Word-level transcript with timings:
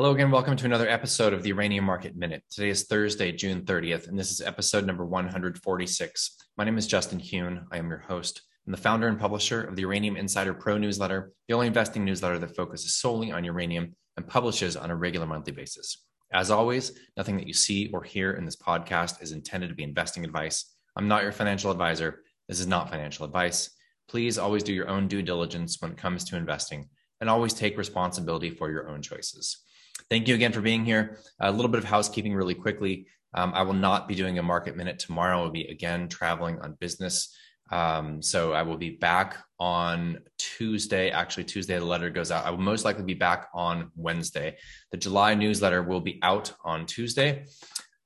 Hello 0.00 0.12
again. 0.12 0.30
Welcome 0.30 0.56
to 0.56 0.64
another 0.64 0.88
episode 0.88 1.32
of 1.32 1.42
the 1.42 1.48
Uranium 1.48 1.84
Market 1.84 2.14
Minute. 2.14 2.44
Today 2.52 2.68
is 2.68 2.84
Thursday, 2.84 3.32
June 3.32 3.62
30th, 3.62 4.06
and 4.06 4.16
this 4.16 4.30
is 4.30 4.40
episode 4.40 4.86
number 4.86 5.04
146. 5.04 6.36
My 6.56 6.62
name 6.62 6.78
is 6.78 6.86
Justin 6.86 7.18
Huhn. 7.18 7.64
I 7.72 7.78
am 7.78 7.88
your 7.88 7.98
host. 7.98 8.42
I'm 8.64 8.70
the 8.70 8.78
founder 8.78 9.08
and 9.08 9.18
publisher 9.18 9.64
of 9.64 9.74
the 9.74 9.82
Uranium 9.82 10.16
Insider 10.16 10.54
Pro 10.54 10.78
newsletter, 10.78 11.32
the 11.48 11.54
only 11.54 11.66
investing 11.66 12.04
newsletter 12.04 12.38
that 12.38 12.54
focuses 12.54 12.94
solely 12.94 13.32
on 13.32 13.42
uranium 13.42 13.96
and 14.16 14.28
publishes 14.28 14.76
on 14.76 14.92
a 14.92 14.94
regular 14.94 15.26
monthly 15.26 15.52
basis. 15.52 16.04
As 16.32 16.52
always, 16.52 16.92
nothing 17.16 17.36
that 17.36 17.48
you 17.48 17.52
see 17.52 17.90
or 17.92 18.04
hear 18.04 18.34
in 18.34 18.44
this 18.44 18.54
podcast 18.54 19.20
is 19.20 19.32
intended 19.32 19.66
to 19.66 19.74
be 19.74 19.82
investing 19.82 20.24
advice. 20.24 20.76
I'm 20.94 21.08
not 21.08 21.24
your 21.24 21.32
financial 21.32 21.72
advisor. 21.72 22.22
This 22.48 22.60
is 22.60 22.68
not 22.68 22.88
financial 22.88 23.26
advice. 23.26 23.70
Please 24.08 24.38
always 24.38 24.62
do 24.62 24.72
your 24.72 24.88
own 24.88 25.08
due 25.08 25.22
diligence 25.22 25.82
when 25.82 25.90
it 25.90 25.98
comes 25.98 26.22
to 26.26 26.36
investing 26.36 26.88
and 27.20 27.28
always 27.28 27.52
take 27.52 27.76
responsibility 27.76 28.50
for 28.50 28.70
your 28.70 28.90
own 28.90 29.02
choices. 29.02 29.64
Thank 30.10 30.26
you 30.26 30.34
again 30.34 30.52
for 30.52 30.62
being 30.62 30.86
here. 30.86 31.18
A 31.38 31.52
little 31.52 31.70
bit 31.70 31.78
of 31.78 31.84
housekeeping 31.84 32.34
really 32.34 32.54
quickly. 32.54 33.08
Um, 33.34 33.52
I 33.54 33.62
will 33.62 33.74
not 33.74 34.08
be 34.08 34.14
doing 34.14 34.38
a 34.38 34.42
market 34.42 34.74
minute 34.74 34.98
tomorrow. 34.98 35.40
I 35.40 35.42
will 35.42 35.50
be 35.50 35.66
again 35.66 36.08
traveling 36.08 36.58
on 36.60 36.78
business. 36.80 37.36
Um, 37.70 38.22
so 38.22 38.54
I 38.54 38.62
will 38.62 38.78
be 38.78 38.90
back 38.90 39.36
on 39.60 40.20
Tuesday. 40.38 41.10
Actually, 41.10 41.44
Tuesday, 41.44 41.78
the 41.78 41.84
letter 41.84 42.08
goes 42.08 42.30
out. 42.30 42.46
I 42.46 42.50
will 42.50 42.58
most 42.58 42.86
likely 42.86 43.04
be 43.04 43.12
back 43.12 43.48
on 43.52 43.90
Wednesday. 43.96 44.56
The 44.92 44.96
July 44.96 45.34
newsletter 45.34 45.82
will 45.82 46.00
be 46.00 46.18
out 46.22 46.54
on 46.64 46.86
Tuesday. 46.86 47.44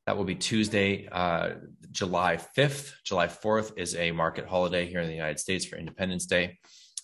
That 0.07 0.17
will 0.17 0.25
be 0.25 0.35
Tuesday, 0.35 1.07
uh, 1.13 1.51
July 1.93 2.37
5th. 2.57 2.95
July 3.05 3.29
4th 3.29 3.75
is 3.77 3.95
a 3.95 4.11
market 4.11 4.47
holiday 4.47 4.87
here 4.87 5.01
in 5.01 5.07
the 5.07 5.15
United 5.15 5.39
States 5.39 5.65
for 5.65 5.77
Independence 5.77 6.27
Day. 6.27 6.59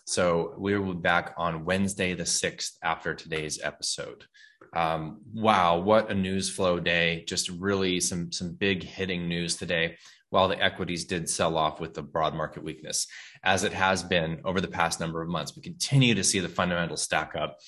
So 0.09 0.55
we 0.57 0.79
will 0.79 0.95
be 0.95 1.01
back 1.01 1.35
on 1.37 1.67
Wednesday, 1.67 2.15
the 2.15 2.23
6th, 2.23 2.79
after 2.83 3.15
today's 3.15 3.61
episode. 3.63 4.25
Um, 4.75 5.21
wow, 5.35 5.81
what 5.81 6.11
a 6.11 6.15
news 6.15 6.49
flow 6.49 6.81
day! 6.81 7.25
Just 7.29 7.51
really 7.51 8.01
some 8.01 8.33
some 8.33 8.55
big 8.55 8.83
hitting 8.83 9.29
news 9.29 9.57
today. 9.57 9.99
While 10.31 10.49
the 10.49 10.65
equities 10.65 11.05
did 11.05 11.29
sell 11.29 11.59
off 11.59 11.79
with 11.79 11.93
the 11.93 12.01
broad 12.01 12.35
market 12.35 12.65
weakness, 12.65 13.07
as 13.45 13.65
it 13.65 13.75
has 13.75 14.03
been 14.03 14.41
over 14.47 14.63
the 14.63 14.69
past 14.69 14.99
number 14.99 15.21
of 15.21 15.29
months, 15.29 15.55
we 15.55 15.61
continue 15.61 16.15
to 16.15 16.25
see 16.25 16.41
the 16.41 16.49
fundamentals 16.49 17.03
stack 17.03 17.35
up, 17.37 17.59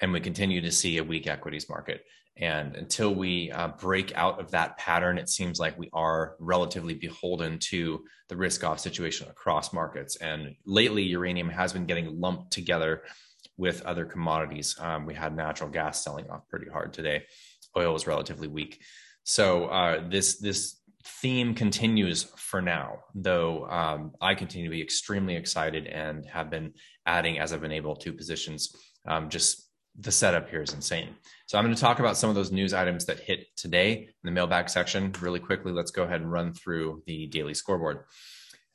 and 0.00 0.12
we 0.12 0.18
continue 0.18 0.62
to 0.62 0.72
see 0.72 0.98
a 0.98 1.04
weak 1.04 1.28
equities 1.28 1.68
market. 1.68 2.02
And 2.36 2.74
until 2.74 3.14
we 3.14 3.52
uh, 3.52 3.68
break 3.68 4.12
out 4.16 4.40
of 4.40 4.50
that 4.50 4.76
pattern, 4.76 5.18
it 5.18 5.28
seems 5.28 5.60
like 5.60 5.78
we 5.78 5.88
are 5.92 6.34
relatively 6.40 6.94
beholden 6.94 7.58
to 7.70 8.04
the 8.28 8.36
risk 8.36 8.64
off 8.64 8.80
situation 8.80 9.28
across 9.28 9.72
markets. 9.72 10.16
And 10.16 10.56
lately, 10.66 11.04
uranium 11.04 11.48
has 11.48 11.72
been 11.72 11.86
getting 11.86 12.20
lumped 12.20 12.52
together 12.52 13.02
with 13.56 13.82
other 13.82 14.04
commodities. 14.04 14.76
Um, 14.80 15.06
we 15.06 15.14
had 15.14 15.36
natural 15.36 15.70
gas 15.70 16.02
selling 16.02 16.28
off 16.28 16.48
pretty 16.48 16.68
hard 16.68 16.92
today. 16.92 17.24
Oil 17.76 17.92
was 17.92 18.06
relatively 18.06 18.48
weak. 18.48 18.82
So 19.24 19.66
uh, 19.66 20.08
this 20.08 20.38
this 20.38 20.80
theme 21.22 21.54
continues 21.54 22.24
for 22.36 22.62
now, 22.62 23.00
though 23.14 23.68
um, 23.68 24.12
I 24.20 24.34
continue 24.34 24.68
to 24.68 24.74
be 24.74 24.82
extremely 24.82 25.36
excited 25.36 25.86
and 25.86 26.26
have 26.26 26.50
been 26.50 26.72
adding 27.06 27.38
as 27.38 27.52
I've 27.52 27.60
been 27.60 27.72
able 27.72 27.96
to 27.96 28.12
positions. 28.12 28.74
Um, 29.06 29.28
just 29.28 29.70
the 29.98 30.12
setup 30.12 30.48
here 30.48 30.62
is 30.62 30.72
insane. 30.72 31.14
So 31.46 31.58
I'm 31.58 31.64
going 31.64 31.74
to 31.74 31.80
talk 31.80 31.98
about 31.98 32.16
some 32.16 32.30
of 32.30 32.36
those 32.36 32.50
news 32.50 32.72
items 32.72 33.04
that 33.04 33.20
hit 33.20 33.54
today 33.56 33.92
in 33.92 34.08
the 34.22 34.30
mailbag 34.30 34.70
section 34.70 35.12
really 35.20 35.40
quickly. 35.40 35.72
Let's 35.72 35.90
go 35.90 36.04
ahead 36.04 36.22
and 36.22 36.32
run 36.32 36.54
through 36.54 37.02
the 37.06 37.26
daily 37.26 37.52
scoreboard. 37.52 38.04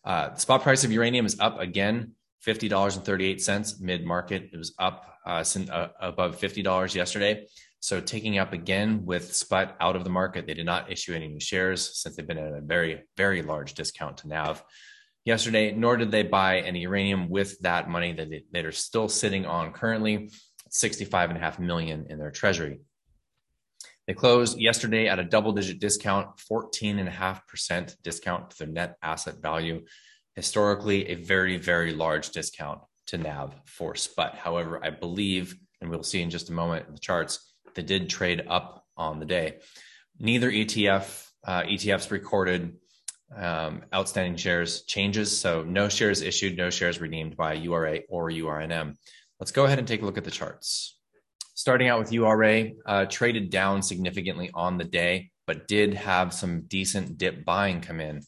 Uh, 0.03 0.29
the 0.29 0.39
spot 0.39 0.61
price 0.61 0.83
of 0.83 0.91
uranium 0.91 1.25
is 1.25 1.39
up 1.39 1.59
again 1.59 2.13
$50.38 2.45 3.81
mid 3.81 4.05
market. 4.05 4.49
It 4.53 4.57
was 4.57 4.73
up 4.79 5.17
uh, 5.25 5.43
uh, 5.71 5.87
above 5.99 6.39
$50 6.39 6.95
yesterday. 6.95 7.47
So 7.81 7.99
taking 8.01 8.37
up 8.37 8.53
again 8.53 9.05
with 9.05 9.33
SPUT 9.33 9.75
out 9.79 9.95
of 9.95 10.03
the 10.03 10.09
market. 10.09 10.45
They 10.45 10.53
did 10.53 10.65
not 10.65 10.91
issue 10.91 11.13
any 11.13 11.27
new 11.27 11.39
shares 11.39 12.01
since 12.01 12.15
they've 12.15 12.27
been 12.27 12.37
at 12.37 12.53
a 12.53 12.61
very, 12.61 13.03
very 13.17 13.41
large 13.41 13.73
discount 13.73 14.17
to 14.17 14.27
NAV 14.27 14.63
yesterday, 15.25 15.71
nor 15.71 15.97
did 15.97 16.11
they 16.11 16.23
buy 16.23 16.59
any 16.59 16.81
uranium 16.81 17.29
with 17.29 17.59
that 17.59 17.89
money 17.89 18.13
that, 18.13 18.29
they, 18.51 18.59
are 18.59 18.71
still 18.71 19.07
sitting 19.07 19.45
on 19.45 19.71
currently, 19.71 20.31
65 20.69 21.29
and 21.29 21.37
a 21.37 21.41
half 21.41 21.59
million 21.59 22.07
in 22.09 22.19
their 22.19 22.31
treasury. 22.31 22.79
They 24.07 24.13
closed 24.13 24.59
yesterday 24.59 25.07
at 25.07 25.19
a 25.19 25.23
double 25.23 25.51
digit 25.51 25.79
discount, 25.79 26.37
14.5% 26.51 27.95
discount 28.01 28.49
to 28.49 28.57
their 28.57 28.67
net 28.67 28.97
asset 29.03 29.41
value 29.41 29.81
historically 30.39 31.09
a 31.09 31.15
very, 31.15 31.57
very 31.57 31.93
large 31.93 32.29
discount 32.29 32.79
to 33.07 33.17
NAV 33.17 33.53
for 33.65 33.93
SPUT. 33.93 34.35
However, 34.35 34.79
I 34.81 34.89
believe, 34.89 35.55
and 35.81 35.89
we'll 35.89 36.01
see 36.01 36.21
in 36.21 36.29
just 36.29 36.49
a 36.49 36.53
moment 36.53 36.87
in 36.87 36.93
the 36.93 36.99
charts, 36.99 37.53
they 37.75 37.81
did 37.81 38.09
trade 38.09 38.43
up 38.47 38.85
on 38.95 39.19
the 39.19 39.25
day. 39.25 39.57
Neither 40.17 40.49
ETF, 40.49 41.27
uh, 41.45 41.63
ETFs 41.63 42.09
recorded 42.09 42.77
um, 43.35 43.83
outstanding 43.93 44.37
shares 44.37 44.83
changes. 44.83 45.37
So 45.37 45.63
no 45.63 45.89
shares 45.89 46.21
issued, 46.21 46.57
no 46.57 46.69
shares 46.69 47.01
redeemed 47.01 47.35
by 47.35 47.53
URA 47.53 47.99
or 48.09 48.29
URNM. 48.29 48.95
Let's 49.39 49.51
go 49.51 49.65
ahead 49.65 49.79
and 49.79 49.87
take 49.87 50.01
a 50.01 50.05
look 50.05 50.17
at 50.17 50.25
the 50.25 50.31
charts. 50.31 50.97
Starting 51.55 51.87
out 51.87 51.99
with 51.99 52.11
URA, 52.11 52.71
uh, 52.85 53.05
traded 53.05 53.49
down 53.49 53.81
significantly 53.81 54.49
on 54.53 54.77
the 54.77 54.83
day, 54.83 55.31
but 55.47 55.67
did 55.67 55.93
have 55.93 56.33
some 56.33 56.61
decent 56.67 57.17
dip 57.17 57.45
buying 57.45 57.81
come 57.81 57.99
in 57.99 58.21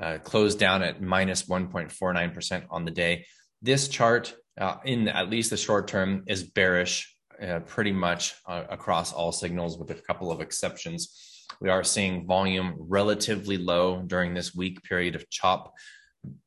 uh, 0.00 0.18
closed 0.18 0.58
down 0.58 0.82
at 0.82 1.02
minus 1.02 1.44
1.49% 1.44 2.64
on 2.70 2.84
the 2.84 2.90
day. 2.90 3.26
This 3.62 3.88
chart, 3.88 4.34
uh, 4.60 4.76
in 4.84 5.08
at 5.08 5.30
least 5.30 5.50
the 5.50 5.56
short 5.56 5.88
term, 5.88 6.24
is 6.26 6.44
bearish 6.44 7.14
uh, 7.42 7.60
pretty 7.60 7.92
much 7.92 8.34
uh, 8.46 8.64
across 8.70 9.12
all 9.12 9.32
signals, 9.32 9.78
with 9.78 9.90
a 9.90 9.94
couple 9.94 10.30
of 10.30 10.40
exceptions. 10.40 11.46
We 11.60 11.68
are 11.68 11.82
seeing 11.82 12.26
volume 12.26 12.74
relatively 12.78 13.56
low 13.56 14.02
during 14.02 14.34
this 14.34 14.54
week 14.54 14.82
period 14.84 15.16
of 15.16 15.28
chop, 15.30 15.72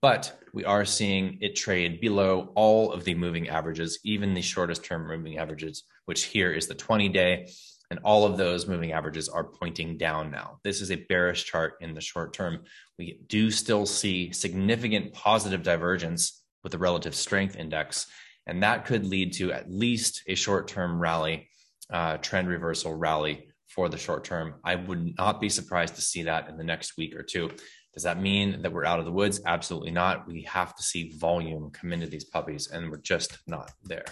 but 0.01 0.39
we 0.53 0.65
are 0.65 0.85
seeing 0.85 1.37
it 1.41 1.55
trade 1.55 2.01
below 2.01 2.51
all 2.55 2.91
of 2.91 3.03
the 3.03 3.15
moving 3.15 3.49
averages, 3.49 3.99
even 4.03 4.33
the 4.33 4.41
shortest 4.41 4.83
term 4.83 5.07
moving 5.07 5.37
averages, 5.37 5.83
which 6.05 6.25
here 6.25 6.51
is 6.51 6.67
the 6.67 6.75
20 6.75 7.09
day 7.09 7.47
and 7.91 7.99
all 8.05 8.23
of 8.23 8.37
those 8.37 8.67
moving 8.67 8.93
averages 8.93 9.27
are 9.27 9.43
pointing 9.43 9.97
down 9.97 10.31
now. 10.31 10.59
This 10.63 10.79
is 10.79 10.91
a 10.91 10.95
bearish 10.95 11.43
chart 11.43 11.73
in 11.81 11.93
the 11.93 11.99
short 11.99 12.33
term. 12.33 12.63
We 12.97 13.19
do 13.27 13.51
still 13.51 13.85
see 13.85 14.31
significant 14.31 15.11
positive 15.11 15.61
divergence 15.61 16.41
with 16.63 16.71
the 16.71 16.77
relative 16.77 17.13
strength 17.13 17.57
index, 17.57 18.07
and 18.47 18.63
that 18.63 18.85
could 18.85 19.05
lead 19.05 19.33
to 19.33 19.51
at 19.51 19.69
least 19.69 20.23
a 20.27 20.35
short 20.35 20.69
term 20.69 21.01
rally, 21.01 21.49
uh, 21.91 22.15
trend 22.17 22.47
reversal 22.47 22.95
rally 22.95 23.49
for 23.67 23.89
the 23.89 23.97
short 23.97 24.23
term. 24.23 24.53
I 24.63 24.75
would 24.75 25.17
not 25.17 25.41
be 25.41 25.49
surprised 25.49 25.95
to 25.95 26.01
see 26.01 26.23
that 26.23 26.47
in 26.47 26.55
the 26.55 26.63
next 26.63 26.95
week 26.97 27.13
or 27.13 27.23
two. 27.23 27.51
Does 27.93 28.03
that 28.03 28.21
mean 28.21 28.61
that 28.61 28.71
we're 28.71 28.85
out 28.85 28.99
of 28.99 29.05
the 29.05 29.11
woods? 29.11 29.41
Absolutely 29.45 29.91
not. 29.91 30.27
We 30.27 30.43
have 30.43 30.75
to 30.75 30.83
see 30.83 31.13
volume 31.17 31.71
come 31.71 31.91
into 31.91 32.07
these 32.07 32.23
puppies, 32.23 32.69
and 32.69 32.89
we're 32.89 32.97
just 32.97 33.37
not 33.47 33.71
there. 33.83 34.05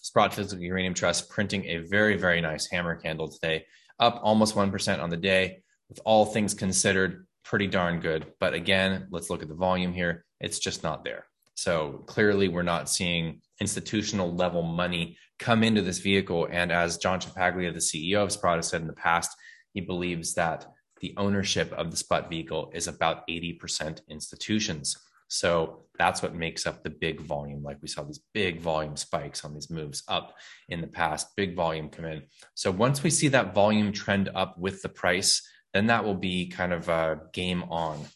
Sprott 0.00 0.32
Physical 0.32 0.64
Uranium 0.64 0.94
Trust 0.94 1.28
printing 1.28 1.64
a 1.66 1.78
very, 1.78 2.16
very 2.16 2.40
nice 2.40 2.70
hammer 2.70 2.94
candle 2.94 3.28
today, 3.28 3.66
up 3.98 4.20
almost 4.22 4.54
1% 4.54 5.02
on 5.02 5.10
the 5.10 5.16
day. 5.16 5.62
With 5.88 6.00
all 6.04 6.24
things 6.24 6.54
considered, 6.54 7.26
pretty 7.44 7.66
darn 7.66 8.00
good. 8.00 8.26
But 8.40 8.54
again, 8.54 9.08
let's 9.10 9.30
look 9.30 9.42
at 9.42 9.48
the 9.48 9.54
volume 9.54 9.92
here. 9.92 10.24
It's 10.40 10.58
just 10.58 10.82
not 10.82 11.04
there. 11.04 11.26
So 11.54 12.04
clearly, 12.06 12.48
we're 12.48 12.62
not 12.62 12.88
seeing 12.88 13.40
institutional 13.60 14.34
level 14.34 14.62
money 14.62 15.16
come 15.38 15.62
into 15.62 15.82
this 15.82 15.98
vehicle. 15.98 16.48
And 16.50 16.72
as 16.72 16.98
John 16.98 17.20
Ciampaglia, 17.20 17.72
the 17.72 17.80
CEO 17.80 18.22
of 18.22 18.32
Sprott, 18.32 18.56
has 18.56 18.68
said 18.68 18.80
in 18.80 18.86
the 18.86 18.92
past, 18.92 19.36
he 19.72 19.80
believes 19.80 20.34
that 20.34 20.66
the 21.00 21.14
ownership 21.16 21.72
of 21.72 21.90
the 21.90 21.96
Sprott 21.96 22.30
vehicle 22.30 22.70
is 22.74 22.88
about 22.88 23.26
80% 23.28 24.00
institutions. 24.08 24.96
So 25.28 25.82
that's 25.98 26.22
what 26.22 26.34
makes 26.34 26.66
up 26.66 26.82
the 26.82 26.90
big 26.90 27.20
volume. 27.20 27.62
Like 27.62 27.78
we 27.82 27.88
saw 27.88 28.02
these 28.02 28.20
big 28.32 28.60
volume 28.60 28.96
spikes 28.96 29.44
on 29.44 29.54
these 29.54 29.70
moves 29.70 30.02
up 30.08 30.34
in 30.68 30.80
the 30.80 30.86
past, 30.86 31.34
big 31.36 31.56
volume 31.56 31.88
come 31.88 32.04
in. 32.04 32.22
So 32.54 32.70
once 32.70 33.02
we 33.02 33.10
see 33.10 33.28
that 33.28 33.54
volume 33.54 33.92
trend 33.92 34.30
up 34.34 34.56
with 34.58 34.82
the 34.82 34.88
price, 34.88 35.46
then 35.74 35.86
that 35.86 36.04
will 36.04 36.14
be 36.14 36.48
kind 36.48 36.72
of 36.72 36.88
a 36.88 37.20
game 37.32 37.64
on. 37.64 38.06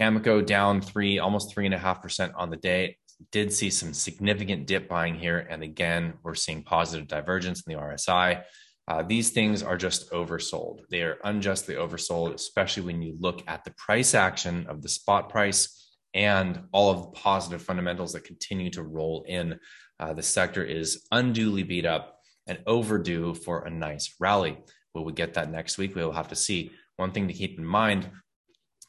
Cameco 0.00 0.44
down 0.44 0.80
three, 0.80 1.18
almost 1.18 1.52
three 1.52 1.66
and 1.66 1.74
a 1.74 1.78
half 1.78 2.02
percent 2.02 2.32
on 2.36 2.50
the 2.50 2.56
day. 2.56 2.96
Did 3.30 3.52
see 3.52 3.70
some 3.70 3.94
significant 3.94 4.66
dip 4.66 4.88
buying 4.88 5.14
here. 5.14 5.38
And 5.38 5.62
again, 5.62 6.14
we're 6.22 6.34
seeing 6.34 6.62
positive 6.62 7.06
divergence 7.06 7.62
in 7.64 7.72
the 7.72 7.80
RSI. 7.80 8.42
Uh, 8.86 9.02
these 9.02 9.30
things 9.30 9.62
are 9.62 9.76
just 9.76 10.10
oversold. 10.10 10.80
They 10.90 11.02
are 11.02 11.18
unjustly 11.24 11.76
oversold, 11.76 12.34
especially 12.34 12.82
when 12.82 13.00
you 13.00 13.16
look 13.18 13.42
at 13.46 13.64
the 13.64 13.70
price 13.72 14.14
action 14.14 14.66
of 14.68 14.82
the 14.82 14.88
spot 14.88 15.30
price 15.30 15.90
and 16.12 16.60
all 16.72 16.90
of 16.90 17.00
the 17.00 17.18
positive 17.18 17.62
fundamentals 17.62 18.12
that 18.12 18.24
continue 18.24 18.70
to 18.70 18.82
roll 18.82 19.24
in. 19.26 19.58
Uh, 19.98 20.12
the 20.12 20.22
sector 20.22 20.62
is 20.62 21.06
unduly 21.12 21.62
beat 21.62 21.86
up 21.86 22.18
and 22.46 22.58
overdue 22.66 23.34
for 23.34 23.64
a 23.64 23.70
nice 23.70 24.14
rally. 24.20 24.58
Will 24.94 25.04
we 25.04 25.12
get 25.12 25.34
that 25.34 25.50
next 25.50 25.78
week? 25.78 25.94
We 25.94 26.04
will 26.04 26.12
have 26.12 26.28
to 26.28 26.36
see. 26.36 26.70
One 26.96 27.10
thing 27.10 27.26
to 27.26 27.34
keep 27.34 27.58
in 27.58 27.64
mind 27.64 28.10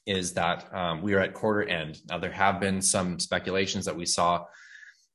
is 0.06 0.34
that 0.34 0.72
um, 0.76 1.02
we 1.02 1.14
are 1.14 1.20
at 1.20 1.34
quarter 1.34 1.64
end. 1.64 2.00
Now, 2.08 2.20
there 2.20 2.32
have 2.32 2.60
been 2.60 2.82
some 2.82 3.18
speculations 3.18 3.86
that 3.86 3.96
we 3.96 4.06
saw 4.06 4.46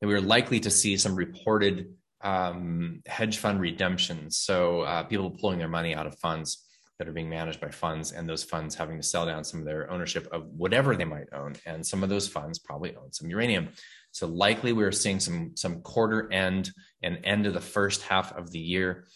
that 0.00 0.06
we 0.08 0.14
are 0.14 0.20
likely 0.20 0.58
to 0.60 0.70
see 0.70 0.96
some 0.96 1.14
reported 1.14 1.94
um, 2.22 3.02
hedge 3.06 3.38
fund 3.38 3.60
redemptions. 3.60 4.38
So 4.38 4.82
uh, 4.82 5.02
people 5.04 5.30
pulling 5.30 5.58
their 5.58 5.68
money 5.68 5.94
out 5.94 6.06
of 6.06 6.18
funds 6.18 6.66
that 6.98 7.08
are 7.08 7.12
being 7.12 7.30
managed 7.30 7.60
by 7.60 7.70
funds, 7.70 8.12
and 8.12 8.28
those 8.28 8.44
funds 8.44 8.74
having 8.74 8.98
to 8.98 9.02
sell 9.02 9.24
down 9.24 9.42
some 9.42 9.60
of 9.60 9.66
their 9.66 9.90
ownership 9.90 10.28
of 10.32 10.46
whatever 10.48 10.96
they 10.96 11.06
might 11.06 11.32
own. 11.32 11.54
And 11.64 11.86
some 11.86 12.02
of 12.02 12.10
those 12.10 12.28
funds 12.28 12.58
probably 12.58 12.94
own 12.94 13.10
some 13.12 13.30
uranium. 13.30 13.70
So 14.12 14.26
likely 14.26 14.72
we're 14.72 14.92
seeing 14.92 15.20
some 15.20 15.52
some 15.56 15.80
quarter 15.80 16.30
end 16.32 16.70
and 17.02 17.18
end 17.24 17.46
of 17.46 17.54
the 17.54 17.60
first 17.60 18.02
half 18.02 18.36
of 18.36 18.50
the 18.50 18.58
year. 18.58 19.06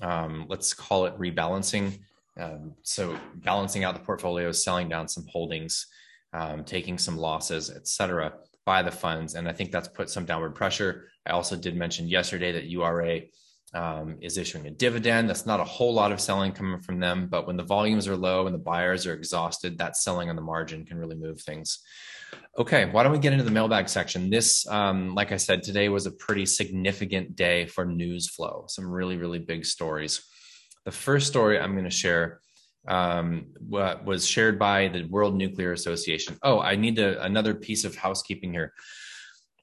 Um, 0.00 0.46
let's 0.48 0.72
call 0.72 1.06
it 1.06 1.18
rebalancing. 1.18 1.98
Um, 2.38 2.74
so 2.82 3.18
balancing 3.34 3.82
out 3.84 3.94
the 3.94 4.00
portfolio, 4.06 4.52
selling 4.52 4.88
down 4.88 5.08
some 5.08 5.26
holdings, 5.28 5.86
um, 6.32 6.64
taking 6.64 6.96
some 6.96 7.16
losses, 7.16 7.70
et 7.70 7.88
cetera, 7.88 8.34
by 8.64 8.82
the 8.82 8.90
funds. 8.90 9.34
And 9.34 9.48
I 9.48 9.52
think 9.52 9.72
that's 9.72 9.88
put 9.88 10.10
some 10.10 10.24
downward 10.24 10.54
pressure. 10.54 11.08
I 11.26 11.30
also 11.30 11.56
did 11.56 11.76
mention 11.76 12.08
yesterday 12.08 12.52
that 12.52 12.64
URA 12.64 13.22
um, 13.74 14.18
is 14.20 14.36
issuing 14.36 14.66
a 14.66 14.70
dividend. 14.70 15.28
That's 15.28 15.46
not 15.46 15.60
a 15.60 15.64
whole 15.64 15.94
lot 15.94 16.12
of 16.12 16.20
selling 16.20 16.52
coming 16.52 16.80
from 16.80 17.00
them, 17.00 17.28
but 17.28 17.46
when 17.46 17.56
the 17.56 17.62
volumes 17.62 18.06
are 18.06 18.16
low 18.16 18.46
and 18.46 18.54
the 18.54 18.58
buyers 18.58 19.06
are 19.06 19.14
exhausted, 19.14 19.78
that 19.78 19.96
selling 19.96 20.28
on 20.28 20.36
the 20.36 20.42
margin 20.42 20.84
can 20.84 20.98
really 20.98 21.16
move 21.16 21.40
things. 21.40 21.80
Okay, 22.58 22.86
why 22.86 23.02
don't 23.02 23.12
we 23.12 23.18
get 23.18 23.32
into 23.32 23.44
the 23.44 23.50
mailbag 23.50 23.88
section? 23.88 24.30
This, 24.30 24.66
um, 24.68 25.14
like 25.14 25.32
I 25.32 25.36
said, 25.36 25.62
today 25.62 25.88
was 25.88 26.06
a 26.06 26.12
pretty 26.12 26.46
significant 26.46 27.34
day 27.34 27.66
for 27.66 27.84
news 27.84 28.28
flow. 28.28 28.66
Some 28.68 28.90
really, 28.90 29.16
really 29.16 29.38
big 29.38 29.64
stories. 29.64 30.22
The 30.84 30.92
first 30.92 31.28
story 31.28 31.58
I'm 31.58 31.72
going 31.72 31.84
to 31.84 31.90
share 31.90 32.40
um, 32.88 33.46
what 33.60 34.04
was 34.04 34.26
shared 34.26 34.58
by 34.58 34.88
the 34.88 35.04
World 35.04 35.36
Nuclear 35.36 35.72
Association. 35.72 36.36
Oh, 36.42 36.60
I 36.60 36.76
need 36.76 36.96
to, 36.96 37.22
another 37.22 37.54
piece 37.54 37.84
of 37.84 37.94
housekeeping 37.94 38.52
here. 38.52 38.72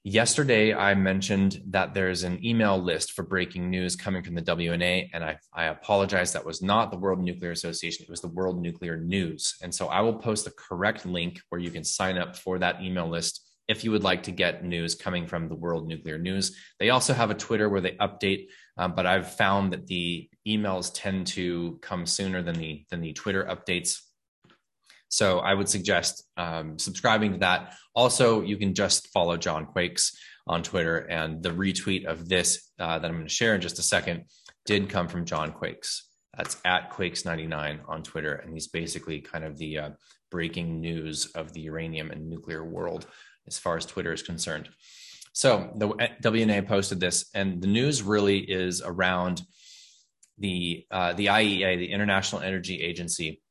Yesterday, 0.05 0.73
I 0.73 0.95
mentioned 0.95 1.61
that 1.67 1.93
there's 1.93 2.23
an 2.23 2.43
email 2.43 2.81
list 2.81 3.11
for 3.11 3.23
breaking 3.23 3.69
news 3.69 3.97
coming 3.97 4.23
from 4.23 4.33
the 4.33 4.41
WNA, 4.41 5.09
and 5.13 5.25
I, 5.25 5.37
I 5.53 5.65
apologize. 5.65 6.31
That 6.31 6.45
was 6.45 6.61
not 6.61 6.89
the 6.89 6.97
World 6.97 7.19
Nuclear 7.19 7.51
Association, 7.51 8.05
it 8.05 8.09
was 8.09 8.21
the 8.21 8.29
World 8.29 8.61
Nuclear 8.61 8.95
News. 8.95 9.55
And 9.61 9.75
so 9.75 9.87
I 9.87 9.99
will 9.99 10.13
post 10.15 10.45
the 10.45 10.51
correct 10.51 11.05
link 11.05 11.41
where 11.49 11.59
you 11.59 11.69
can 11.69 11.83
sign 11.83 12.17
up 12.17 12.37
for 12.37 12.57
that 12.59 12.81
email 12.81 13.09
list 13.09 13.48
if 13.69 13.83
you 13.83 13.91
would 13.91 14.03
like 14.03 14.23
to 14.23 14.31
get 14.31 14.65
news 14.65 14.95
coming 14.95 15.27
from 15.27 15.47
the 15.47 15.55
World 15.55 15.87
Nuclear 15.87 16.17
News. 16.17 16.57
They 16.79 16.89
also 16.89 17.13
have 17.13 17.29
a 17.29 17.35
Twitter 17.35 17.69
where 17.69 17.79
they 17.79 17.91
update, 17.91 18.47
um, 18.77 18.95
but 18.95 19.05
I've 19.05 19.31
found 19.31 19.71
that 19.71 19.85
the 19.85 20.27
emails 20.45 20.91
tend 20.91 21.27
to 21.27 21.77
come 21.83 22.07
sooner 22.07 22.41
than 22.41 22.55
the 22.55 22.83
than 22.89 22.99
the 22.99 23.13
Twitter 23.13 23.45
updates. 23.45 23.99
So 25.09 25.39
I 25.39 25.53
would 25.53 25.69
suggest 25.69 26.25
um, 26.35 26.79
subscribing 26.79 27.33
to 27.33 27.37
that. 27.39 27.75
Also, 27.95 28.41
you 28.41 28.57
can 28.57 28.73
just 28.73 29.09
follow 29.09 29.37
John 29.37 29.67
Quakes 29.67 30.17
on 30.47 30.63
Twitter, 30.63 30.97
and 30.97 31.41
the 31.43 31.51
retweet 31.51 32.05
of 32.05 32.27
this 32.27 32.71
uh, 32.79 32.97
that 32.97 33.07
I'm 33.07 33.17
going 33.17 33.27
to 33.27 33.33
share 33.33 33.53
in 33.53 33.61
just 33.61 33.77
a 33.77 33.83
second 33.83 34.25
did 34.65 34.89
come 34.89 35.07
from 35.07 35.25
John 35.25 35.51
Quakes. 35.51 36.07
That's 36.35 36.57
at 36.65 36.91
Quakes99 36.91 37.81
on 37.87 38.01
Twitter, 38.01 38.33
and 38.33 38.51
he's 38.51 38.67
basically 38.67 39.21
kind 39.21 39.43
of 39.43 39.57
the 39.57 39.77
uh, 39.77 39.89
breaking 40.31 40.79
news 40.79 41.27
of 41.35 41.53
the 41.53 41.61
uranium 41.61 42.11
and 42.11 42.29
nuclear 42.29 42.63
world 42.63 43.05
as 43.47 43.57
far 43.57 43.77
as 43.77 43.85
Twitter 43.85 44.13
is 44.13 44.21
concerned. 44.21 44.69
So 45.33 45.71
the 45.75 45.89
WNA 46.21 46.67
posted 46.67 46.99
this, 46.99 47.29
and 47.33 47.61
the 47.61 47.67
news 47.67 48.01
really 48.01 48.39
is 48.39 48.81
around 48.81 49.41
the 50.37 50.85
uh, 50.91 51.13
the 51.13 51.27
IEA, 51.27 51.77
the 51.77 51.91
International 51.91 52.41
Energy 52.41 52.81
Agency, 52.81 53.41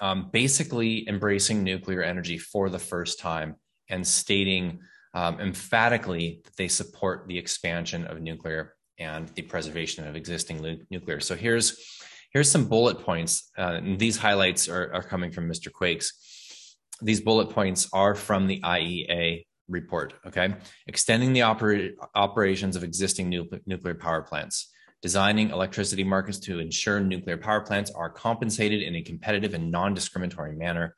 um, 0.00 0.30
basically 0.32 1.08
embracing 1.08 1.62
nuclear 1.62 2.02
energy 2.02 2.38
for 2.38 2.68
the 2.68 2.78
first 2.78 3.18
time 3.18 3.56
and 3.88 4.06
stating 4.06 4.80
um, 5.14 5.40
emphatically 5.40 6.40
that 6.44 6.56
they 6.56 6.68
support 6.68 7.26
the 7.28 7.38
expansion 7.38 8.06
of 8.06 8.20
nuclear 8.20 8.74
and 8.98 9.28
the 9.30 9.42
preservation 9.42 10.06
of 10.06 10.16
existing 10.16 10.84
nuclear. 10.90 11.20
So 11.20 11.34
here's 11.34 11.78
here's 12.32 12.50
some 12.50 12.66
bullet 12.66 12.98
points. 13.00 13.50
Uh, 13.56 13.78
and 13.82 13.98
these 13.98 14.16
highlights 14.16 14.68
are, 14.68 14.92
are 14.94 15.02
coming 15.02 15.30
from 15.30 15.48
Mr. 15.48 15.70
Quakes. 15.70 16.31
These 17.02 17.20
bullet 17.20 17.50
points 17.50 17.88
are 17.92 18.14
from 18.14 18.46
the 18.46 18.60
IEA 18.60 19.44
report. 19.68 20.14
Okay, 20.26 20.54
extending 20.86 21.32
the 21.32 21.40
oper- 21.40 21.92
operations 22.14 22.76
of 22.76 22.84
existing 22.84 23.28
nu- 23.28 23.48
nuclear 23.66 23.94
power 23.94 24.22
plants. 24.22 24.70
Designing 25.00 25.50
electricity 25.50 26.04
markets 26.04 26.38
to 26.38 26.60
ensure 26.60 27.00
nuclear 27.00 27.36
power 27.36 27.60
plants 27.60 27.90
are 27.90 28.08
compensated 28.08 28.82
in 28.82 28.94
a 28.94 29.02
competitive 29.02 29.52
and 29.54 29.70
non 29.70 29.94
discriminatory 29.94 30.54
manner, 30.54 30.96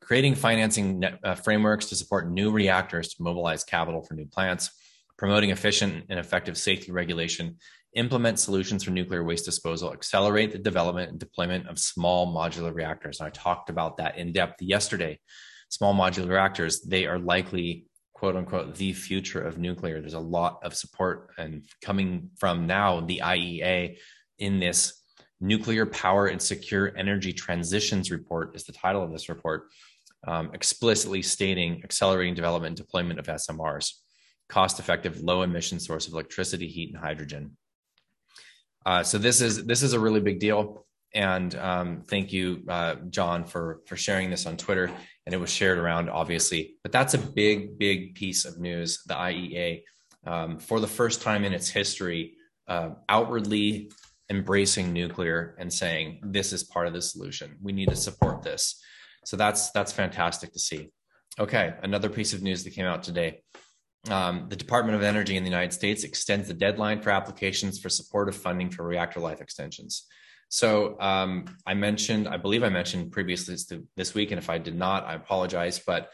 creating 0.00 0.34
financing 0.34 0.98
net, 0.98 1.18
uh, 1.24 1.34
frameworks 1.34 1.86
to 1.86 1.96
support 1.96 2.30
new 2.30 2.50
reactors 2.50 3.14
to 3.14 3.22
mobilize 3.22 3.64
capital 3.64 4.02
for 4.02 4.14
new 4.14 4.26
plants, 4.26 4.70
promoting 5.20 5.50
efficient 5.50 6.06
and 6.08 6.18
effective 6.18 6.56
safety 6.56 6.90
regulation, 6.90 7.54
implement 7.94 8.40
solutions 8.40 8.82
for 8.82 8.90
nuclear 8.90 9.22
waste 9.22 9.44
disposal, 9.44 9.92
accelerate 9.92 10.50
the 10.50 10.58
development 10.58 11.10
and 11.10 11.20
deployment 11.20 11.68
of 11.68 11.78
small 11.78 12.34
modular 12.34 12.74
reactors. 12.74 13.20
And 13.20 13.26
I 13.26 13.30
talked 13.30 13.68
about 13.68 13.98
that 13.98 14.16
in 14.16 14.32
depth 14.32 14.62
yesterday. 14.62 15.20
Small 15.68 15.94
modular 15.94 16.30
reactors, 16.30 16.80
they 16.80 17.04
are 17.04 17.18
likely 17.18 17.84
quote 18.14 18.34
unquote 18.34 18.74
the 18.76 18.94
future 18.94 19.42
of 19.42 19.58
nuclear. 19.58 20.00
There's 20.00 20.14
a 20.14 20.18
lot 20.20 20.60
of 20.62 20.74
support 20.74 21.32
and 21.36 21.66
coming 21.84 22.30
from 22.38 22.66
now 22.66 23.00
the 23.00 23.20
IEA 23.22 23.98
in 24.38 24.58
this 24.58 25.02
nuclear 25.38 25.84
power 25.84 26.28
and 26.28 26.40
secure 26.40 26.96
energy 26.96 27.34
transitions 27.34 28.10
report 28.10 28.56
is 28.56 28.64
the 28.64 28.72
title 28.72 29.02
of 29.02 29.12
this 29.12 29.28
report, 29.28 29.68
um, 30.26 30.50
explicitly 30.54 31.20
stating 31.20 31.82
accelerating 31.84 32.34
development 32.34 32.70
and 32.70 32.86
deployment 32.86 33.18
of 33.18 33.26
SMRs, 33.26 33.92
cost-effective, 34.50 35.22
low-emission 35.22 35.80
source 35.80 36.06
of 36.06 36.12
electricity, 36.12 36.66
heat, 36.66 36.90
and 36.92 37.02
hydrogen. 37.02 37.56
Uh, 38.84 39.02
so 39.02 39.16
this 39.16 39.40
is 39.40 39.64
this 39.64 39.82
is 39.82 39.92
a 39.92 40.00
really 40.00 40.20
big 40.20 40.40
deal, 40.40 40.86
and 41.14 41.54
um, 41.56 42.02
thank 42.08 42.32
you, 42.32 42.62
uh, 42.68 42.96
John, 43.08 43.44
for 43.44 43.80
for 43.86 43.96
sharing 43.96 44.30
this 44.30 44.46
on 44.46 44.56
Twitter 44.56 44.90
and 45.30 45.34
it 45.36 45.38
was 45.38 45.52
shared 45.52 45.78
around, 45.78 46.10
obviously. 46.10 46.74
But 46.82 46.90
that's 46.90 47.14
a 47.14 47.18
big, 47.18 47.78
big 47.78 48.16
piece 48.16 48.44
of 48.44 48.58
news. 48.58 49.02
The 49.06 49.14
IEA, 49.14 49.82
um, 50.26 50.58
for 50.58 50.80
the 50.80 50.88
first 50.88 51.22
time 51.22 51.44
in 51.44 51.52
its 51.52 51.68
history, 51.68 52.34
uh, 52.66 52.90
outwardly 53.08 53.92
embracing 54.28 54.92
nuclear 54.92 55.54
and 55.60 55.72
saying 55.72 56.20
this 56.24 56.52
is 56.52 56.64
part 56.64 56.88
of 56.88 56.94
the 56.94 57.00
solution. 57.00 57.56
We 57.62 57.72
need 57.72 57.90
to 57.90 57.96
support 57.96 58.42
this. 58.42 58.82
So 59.24 59.36
that's 59.36 59.70
that's 59.70 59.92
fantastic 59.92 60.52
to 60.52 60.58
see. 60.58 60.90
Okay, 61.38 61.74
another 61.82 62.08
piece 62.08 62.32
of 62.32 62.42
news 62.42 62.64
that 62.64 62.70
came 62.70 62.86
out 62.86 63.04
today. 63.04 63.42
Um, 64.08 64.46
the 64.48 64.56
Department 64.56 64.96
of 64.96 65.02
Energy 65.02 65.36
in 65.36 65.42
the 65.42 65.50
United 65.50 65.72
States 65.72 66.04
extends 66.04 66.48
the 66.48 66.54
deadline 66.54 67.02
for 67.02 67.10
applications 67.10 67.78
for 67.78 67.90
supportive 67.90 68.36
funding 68.36 68.70
for 68.70 68.84
reactor 68.84 69.20
life 69.20 69.40
extensions. 69.40 70.06
So 70.48 70.98
um, 71.00 71.44
I 71.66 71.74
mentioned, 71.74 72.26
I 72.26 72.36
believe 72.36 72.64
I 72.64 72.70
mentioned 72.70 73.12
previously 73.12 73.56
this 73.96 74.14
week, 74.14 74.30
and 74.32 74.38
if 74.38 74.50
I 74.50 74.58
did 74.58 74.74
not, 74.74 75.04
I 75.04 75.14
apologize. 75.14 75.78
But 75.78 76.10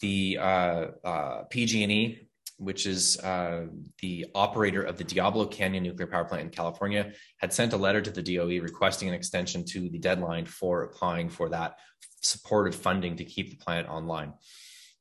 the 0.00 0.38
uh, 0.40 0.86
uh, 1.04 1.42
PG&E, 1.50 2.28
which 2.58 2.86
is 2.86 3.18
uh, 3.20 3.66
the 4.00 4.26
operator 4.34 4.82
of 4.82 4.96
the 4.96 5.04
Diablo 5.04 5.46
Canyon 5.46 5.84
nuclear 5.84 6.06
power 6.06 6.24
plant 6.24 6.44
in 6.44 6.50
California, 6.50 7.12
had 7.36 7.52
sent 7.52 7.74
a 7.74 7.76
letter 7.76 8.00
to 8.00 8.10
the 8.10 8.22
DOE 8.22 8.60
requesting 8.60 9.08
an 9.08 9.14
extension 9.14 9.64
to 9.66 9.88
the 9.90 9.98
deadline 9.98 10.46
for 10.46 10.82
applying 10.82 11.28
for 11.28 11.50
that 11.50 11.76
supportive 12.22 12.74
funding 12.74 13.16
to 13.16 13.24
keep 13.24 13.50
the 13.50 13.56
plant 13.56 13.88
online. 13.88 14.32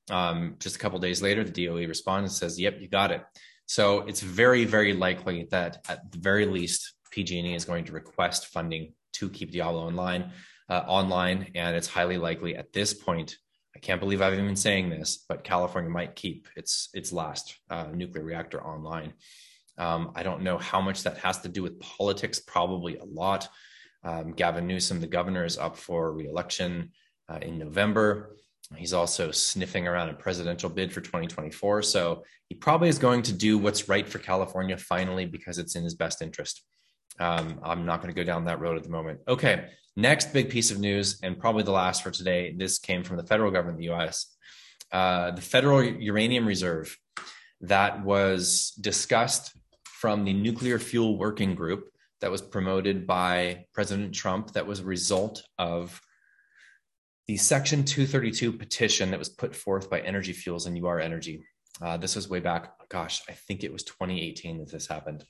Um, 0.10 0.56
just 0.60 0.76
a 0.76 0.80
couple 0.80 1.00
days 1.00 1.22
later, 1.22 1.44
the 1.44 1.66
DOE 1.66 1.88
responded 1.88 2.26
and 2.26 2.32
says, 2.32 2.60
"Yep, 2.60 2.80
you 2.80 2.88
got 2.88 3.12
it." 3.12 3.24
So 3.66 4.02
it's 4.02 4.22
very, 4.22 4.66
very 4.66 4.94
likely 4.94 5.48
that 5.52 5.86
at 5.90 6.12
the 6.12 6.20
very 6.20 6.46
least, 6.46 6.94
PG&E 7.12 7.56
is 7.56 7.66
going 7.66 7.86
to 7.86 7.94
request 7.94 8.48
funding 8.48 8.94
to 9.14 9.30
keep 9.30 9.52
Diablo 9.52 9.82
online, 9.82 10.32
uh, 10.70 10.84
online, 10.88 11.52
and 11.56 11.76
it's 11.76 11.88
highly 11.88 12.18
likely 12.18 12.56
at 12.56 12.74
this 12.74 12.94
point. 12.94 13.38
I 13.76 13.80
can't 13.80 14.00
believe 14.00 14.22
I've 14.22 14.34
even 14.34 14.46
been 14.46 14.56
saying 14.56 14.90
this, 14.90 15.26
but 15.28 15.44
California 15.44 15.90
might 15.90 16.16
keep 16.16 16.48
its 16.56 16.90
its 16.94 17.12
last 17.12 17.58
uh, 17.70 17.88
nuclear 17.94 18.24
reactor 18.24 18.64
online. 18.64 19.14
Um, 19.78 20.12
I 20.16 20.24
don't 20.24 20.42
know 20.42 20.58
how 20.58 20.80
much 20.80 21.04
that 21.04 21.18
has 21.18 21.40
to 21.42 21.50
do 21.50 21.62
with 21.64 21.80
politics. 21.80 22.40
Probably 22.40 22.98
a 22.98 23.04
lot. 23.06 23.50
Um, 24.04 24.34
Gavin 24.34 24.68
Newsom, 24.68 25.02
the 25.02 25.08
governor, 25.08 25.44
is 25.44 25.58
up 25.58 25.76
for 25.76 26.14
reelection 26.14 26.92
uh, 27.28 27.40
in 27.42 27.58
November. 27.58 28.38
He's 28.76 28.94
also 28.94 29.32
sniffing 29.32 29.88
around 29.88 30.10
a 30.10 30.14
presidential 30.14 30.70
bid 30.70 30.92
for 30.92 31.02
2024. 31.02 31.84
So 31.84 32.24
he 32.50 32.56
probably 32.56 32.90
is 32.90 32.98
going 32.98 33.22
to 33.24 33.34
do 33.34 33.58
what's 33.58 33.88
right 33.88 34.08
for 34.08 34.20
California 34.20 34.78
finally 34.78 35.26
because 35.26 35.58
it's 35.58 35.76
in 35.76 35.84
his 35.84 35.94
best 35.94 36.22
interest. 36.22 36.64
Um, 37.20 37.60
I'm 37.64 37.86
not 37.86 38.02
going 38.02 38.14
to 38.14 38.20
go 38.20 38.26
down 38.26 38.46
that 38.46 38.60
road 38.60 38.78
at 38.78 38.84
the 38.84 38.90
moment. 38.90 39.20
Okay, 39.28 39.70
next 39.96 40.34
big 40.34 40.50
piece 40.50 40.72
of 40.72 40.80
news, 40.80 41.20
and 41.24 41.40
probably 41.40 41.64
the 41.64 41.72
last 41.72 42.04
for 42.04 42.12
today. 42.12 42.54
This 42.58 42.80
came 42.80 43.04
from 43.04 43.18
the 43.18 43.24
federal 43.24 43.52
government, 43.52 43.76
of 43.76 43.80
the 43.80 43.86
U.S. 43.86 44.36
Uh, 44.92 45.32
the 45.32 45.42
Federal 45.42 45.84
Uranium 45.84 46.46
Reserve 46.46 46.98
that 47.62 48.04
was 48.04 48.72
discussed 48.82 49.56
from 49.86 50.26
the 50.26 50.34
Nuclear 50.34 50.78
Fuel 50.78 51.18
Working 51.18 51.56
Group 51.56 51.90
that 52.22 52.32
was 52.32 52.42
promoted 52.42 53.08
by 53.08 53.66
President 53.74 54.14
Trump. 54.14 54.52
That 54.54 54.68
was 54.68 54.82
a 54.82 54.86
result 54.86 55.44
of 55.58 56.02
the 57.28 57.38
Section 57.38 57.84
232 57.84 58.52
petition 58.54 59.10
that 59.12 59.20
was 59.20 59.30
put 59.30 59.56
forth 59.56 59.90
by 59.90 60.00
Energy 60.02 60.34
Fuels 60.34 60.68
and 60.68 60.78
UR 60.78 61.00
Energy. 61.00 61.44
Uh, 61.82 61.98
this 61.98 62.16
was 62.16 62.30
way 62.30 62.40
back, 62.40 62.74
gosh, 62.90 63.22
I 63.28 63.34
think 63.34 63.64
it 63.64 63.74
was 63.74 63.84
2018 63.84 64.60
that 64.60 64.72
this 64.72 64.88
happened, 64.88 65.26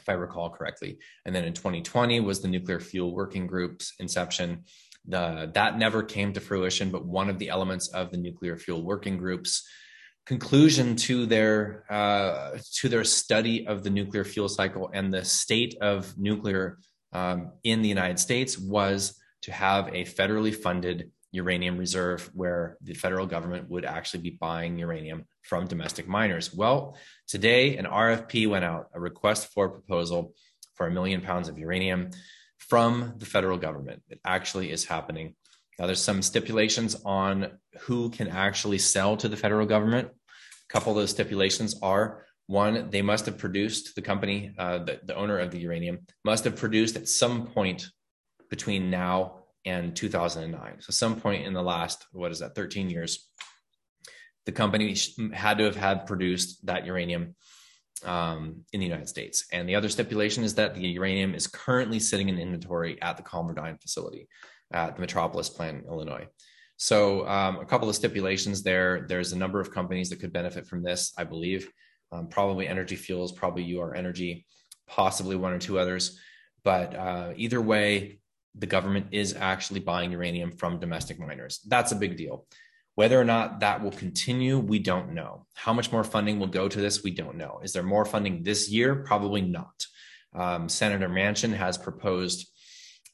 if 0.00 0.08
I 0.08 0.12
recall 0.12 0.50
correctly. 0.50 0.98
And 1.26 1.34
then 1.34 1.44
in 1.44 1.52
2020 1.52 2.20
was 2.20 2.40
the 2.40 2.48
Nuclear 2.48 2.80
Fuel 2.80 3.14
Working 3.14 3.46
Group's 3.46 3.92
inception. 4.00 4.64
The, 5.06 5.50
that 5.54 5.78
never 5.78 6.02
came 6.02 6.32
to 6.32 6.40
fruition, 6.40 6.90
but 6.90 7.04
one 7.04 7.28
of 7.28 7.38
the 7.38 7.50
elements 7.50 7.88
of 7.88 8.10
the 8.10 8.16
Nuclear 8.16 8.56
Fuel 8.56 8.82
Working 8.82 9.18
Group's 9.18 9.66
conclusion 10.28 10.94
to 10.94 11.24
their 11.24 11.84
uh, 11.90 12.58
to 12.74 12.88
their 12.90 13.04
study 13.04 13.66
of 13.66 13.82
the 13.82 13.88
nuclear 13.88 14.24
fuel 14.24 14.46
cycle 14.46 14.90
and 14.92 15.12
the 15.12 15.24
state 15.24 15.74
of 15.80 16.18
nuclear 16.18 16.78
um, 17.14 17.52
in 17.64 17.80
the 17.80 17.88
United 17.88 18.18
States 18.18 18.58
was 18.58 19.18
to 19.40 19.52
have 19.52 19.88
a 19.88 20.04
federally 20.04 20.54
funded 20.54 21.10
uranium 21.42 21.76
reserve 21.78 22.20
where 22.34 22.76
the 22.82 22.94
federal 22.94 23.26
government 23.26 23.68
would 23.72 23.84
actually 23.84 24.22
be 24.28 24.38
buying 24.48 24.78
uranium 24.78 25.24
from 25.42 25.66
domestic 25.66 26.06
miners. 26.06 26.46
Well, 26.62 26.96
today 27.34 27.76
an 27.76 27.86
RFP 27.86 28.48
went 28.48 28.64
out, 28.64 28.84
a 28.94 29.00
request 29.00 29.42
for 29.52 29.66
a 29.66 29.70
proposal 29.78 30.20
for 30.76 30.86
a 30.86 30.90
million 30.90 31.20
pounds 31.20 31.48
of 31.48 31.58
uranium 31.58 32.10
from 32.58 33.14
the 33.18 33.26
federal 33.26 33.58
government. 33.58 34.02
It 34.08 34.20
actually 34.24 34.70
is 34.70 34.84
happening. 34.84 35.34
Now, 35.78 35.86
there's 35.86 36.02
some 36.10 36.22
stipulations 36.22 36.96
on 37.04 37.34
who 37.80 38.10
can 38.10 38.28
actually 38.28 38.78
sell 38.78 39.16
to 39.18 39.28
the 39.28 39.36
federal 39.36 39.66
government. 39.66 40.08
A 40.08 40.72
couple 40.72 40.92
of 40.92 40.98
those 40.98 41.10
stipulations 41.10 41.78
are 41.82 42.24
one, 42.46 42.90
they 42.90 43.02
must 43.02 43.26
have 43.26 43.38
produced 43.38 43.94
the 43.94 44.02
company, 44.02 44.54
uh, 44.58 44.78
the, 44.78 45.00
the 45.04 45.14
owner 45.14 45.38
of 45.38 45.50
the 45.50 45.60
uranium 45.60 45.98
must 46.24 46.44
have 46.44 46.56
produced 46.56 46.96
at 46.96 47.06
some 47.06 47.46
point 47.46 47.90
between 48.50 48.90
now 48.90 49.37
and 49.64 49.94
2009. 49.94 50.76
So, 50.80 50.92
some 50.92 51.20
point 51.20 51.46
in 51.46 51.52
the 51.52 51.62
last, 51.62 52.06
what 52.12 52.32
is 52.32 52.38
that, 52.40 52.54
13 52.54 52.90
years, 52.90 53.28
the 54.46 54.52
company 54.52 54.96
had 55.32 55.58
to 55.58 55.64
have 55.64 55.76
had 55.76 56.06
produced 56.06 56.64
that 56.66 56.86
uranium 56.86 57.34
um, 58.04 58.64
in 58.72 58.80
the 58.80 58.86
United 58.86 59.08
States. 59.08 59.46
And 59.52 59.68
the 59.68 59.74
other 59.74 59.88
stipulation 59.88 60.44
is 60.44 60.54
that 60.54 60.74
the 60.74 60.88
uranium 60.88 61.34
is 61.34 61.46
currently 61.46 61.98
sitting 61.98 62.28
in 62.28 62.38
inventory 62.38 63.00
at 63.02 63.16
the 63.16 63.22
ConverDyn 63.22 63.80
facility 63.80 64.28
at 64.72 64.94
the 64.94 65.00
Metropolis 65.00 65.48
plant 65.48 65.82
in 65.82 65.88
Illinois. 65.88 66.26
So 66.76 67.26
um, 67.26 67.58
a 67.58 67.64
couple 67.64 67.88
of 67.88 67.96
stipulations 67.96 68.62
there. 68.62 69.06
There's 69.08 69.32
a 69.32 69.38
number 69.38 69.60
of 69.60 69.72
companies 69.72 70.10
that 70.10 70.20
could 70.20 70.32
benefit 70.32 70.66
from 70.66 70.82
this, 70.82 71.12
I 71.18 71.24
believe. 71.24 71.68
Um, 72.12 72.28
probably 72.28 72.68
Energy 72.68 72.96
Fuels, 72.96 73.32
probably 73.32 73.76
UR 73.76 73.94
Energy, 73.94 74.46
possibly 74.86 75.36
one 75.36 75.52
or 75.52 75.58
two 75.58 75.78
others. 75.78 76.18
But 76.64 76.94
uh, 76.94 77.32
either 77.36 77.60
way, 77.60 78.20
the 78.54 78.66
government 78.66 79.06
is 79.12 79.34
actually 79.34 79.80
buying 79.80 80.12
uranium 80.12 80.52
from 80.52 80.80
domestic 80.80 81.18
miners. 81.18 81.60
That's 81.66 81.92
a 81.92 81.96
big 81.96 82.16
deal. 82.16 82.46
Whether 82.94 83.20
or 83.20 83.24
not 83.24 83.60
that 83.60 83.82
will 83.82 83.92
continue, 83.92 84.58
we 84.58 84.80
don't 84.80 85.14
know. 85.14 85.46
How 85.54 85.72
much 85.72 85.92
more 85.92 86.02
funding 86.02 86.40
will 86.40 86.48
go 86.48 86.68
to 86.68 86.80
this, 86.80 87.04
we 87.04 87.12
don't 87.12 87.36
know. 87.36 87.60
Is 87.62 87.72
there 87.72 87.84
more 87.84 88.04
funding 88.04 88.42
this 88.42 88.68
year? 88.68 88.96
Probably 88.96 89.40
not. 89.40 89.86
Um, 90.34 90.68
Senator 90.68 91.08
Manchin 91.08 91.54
has 91.54 91.78
proposed 91.78 92.50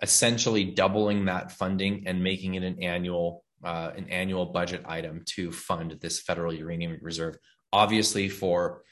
essentially 0.01 0.65
doubling 0.65 1.27
that 1.27 1.53
funding 1.53 2.05
and 2.07 2.23
making 2.23 2.55
it 2.55 2.63
an 2.63 2.83
annual 2.83 3.45
uh, 3.63 3.93
an 3.97 4.09
annual 4.11 4.47
budget 4.47 4.83
item 4.85 5.23
to 5.25 5.51
fund 5.51 5.97
this 6.01 6.21
federal 6.21 6.53
uranium 6.53 6.99
reserve, 7.01 7.37
obviously 7.73 8.29
for 8.29 8.83